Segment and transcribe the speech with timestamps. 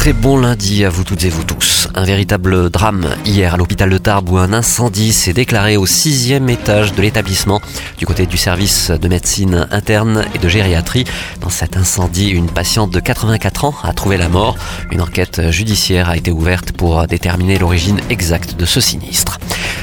[0.00, 1.86] Très bon lundi à vous toutes et vous tous.
[1.94, 6.48] Un véritable drame hier à l'hôpital de Tarbes où un incendie s'est déclaré au sixième
[6.48, 7.60] étage de l'établissement
[7.98, 11.04] du côté du service de médecine interne et de gériatrie.
[11.42, 14.56] Dans cet incendie, une patiente de 84 ans a trouvé la mort.
[14.90, 19.38] Une enquête judiciaire a été ouverte pour déterminer l'origine exacte de ce sinistre.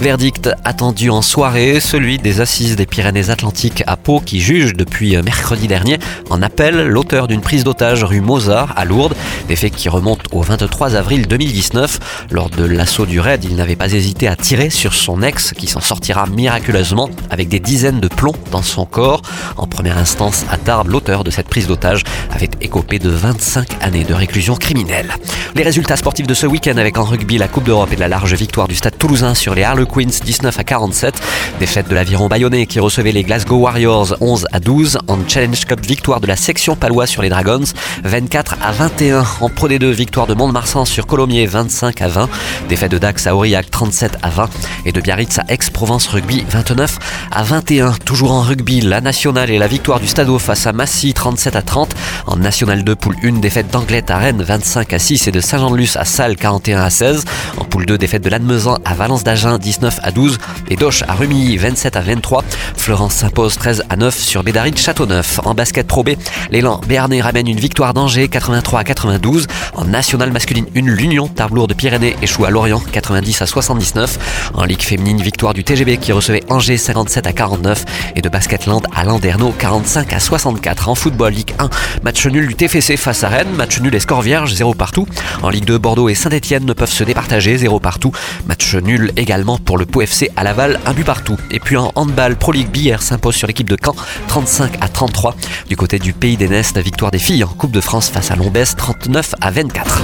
[0.00, 5.68] Verdict attendu en soirée, celui des assises des Pyrénées-Atlantiques à Pau qui juge depuis mercredi
[5.68, 5.98] dernier
[6.30, 9.14] en appel l'auteur d'une prise d'otage rue Mozart à Lourdes,
[9.48, 12.26] des faits qui remontent au 23 avril 2019.
[12.30, 15.66] Lors de l'assaut du raid, il n'avait pas hésité à tirer sur son ex qui
[15.66, 19.20] s'en sortira miraculeusement avec des dizaines de plombs dans son corps.
[19.58, 24.04] En première instance à Tarbes, l'auteur de cette prise d'otage avait écopé de 25 années
[24.04, 25.12] de réclusion criminelle.
[25.54, 28.32] Les résultats sportifs de ce week-end avec en rugby la Coupe d'Europe et la large
[28.32, 31.20] victoire du Stade toulousain sur les Harlequins Queens 19 à 47.
[31.58, 34.98] Défaite de l'aviron bayonnais qui recevait les Glasgow Warriors 11 à 12.
[35.08, 37.64] En Challenge Cup, victoire de la section palois sur les Dragons
[38.04, 39.24] 24 à 21.
[39.40, 42.28] En Pro D2, victoire de Mont-de-Marsan sur Colomiers 25 à 20.
[42.68, 44.48] Défaite de Dax à Aurillac 37 à 20.
[44.84, 46.98] Et de Biarritz à Aix-Provence Rugby 29
[47.30, 47.92] à 21.
[48.04, 51.62] Toujours en rugby, la nationale et la victoire du Stadeau face à Massy 37 à
[51.62, 51.94] 30.
[52.26, 55.96] En National 2, poule 1, défaite d'Anglette à Rennes 25 à 6 et de Saint-Jean-de-Luz
[55.96, 57.24] à Salles 41 à 16.
[57.58, 60.38] En poule 2, défaite de Lannemezan à Valence d'Agen 19 à 12
[60.70, 62.44] et Doche à Rumilly 27 à 23.
[62.76, 65.40] Florence s'impose 13 à 9 sur Bédard Châteauneuf.
[65.44, 66.10] En basket Pro B,
[66.50, 69.46] l'élan Béarnais ramène une victoire d'Angers 83 à 92.
[69.74, 74.50] En nationale masculine 1, l'Union Tarblour de Pyrénées échoue à Lorient 90 à 79.
[74.54, 78.86] En Ligue féminine, victoire du TGB qui recevait Angers 57 à 49 et de Basketland
[78.94, 80.88] à Landerneau 45 à 64.
[80.88, 81.68] En football Ligue 1,
[82.04, 85.08] match nul du TFC face à Rennes, match nul et score vierge 0 partout.
[85.42, 88.12] En Ligue 2, Bordeaux et Saint-Etienne ne peuvent se départager 0 partout.
[88.46, 91.36] Match nul également pour le Pau FC à Laval, un but partout.
[91.50, 93.96] Et puis en handball, Pro League Bière s'impose sur l'équipe de Caen
[94.28, 95.34] 35 à 33.
[95.68, 98.36] Du côté du Pays des Nestes, victoire des filles en Coupe de France face à
[98.36, 100.00] Lombès 39 à 24.